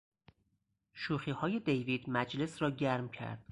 شوخیهای 0.93 1.59
دیوید 1.59 2.03
مجلس 2.09 2.61
را 2.61 2.71
گرم 2.71 3.09
کرد. 3.09 3.45